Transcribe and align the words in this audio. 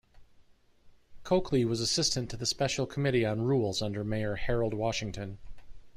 Cokely 1.23 1.63
was 1.63 1.79
assistant 1.79 2.31
to 2.31 2.35
the 2.35 2.47
special 2.47 2.87
committee 2.87 3.23
on 3.23 3.43
rules 3.43 3.83
under 3.83 4.03
Mayor 4.03 4.33
Harold 4.35 4.73
Washington. 4.73 5.37